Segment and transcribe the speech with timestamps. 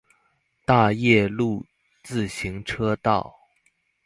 [0.65, 1.63] 大業路
[2.01, 3.35] 自行車道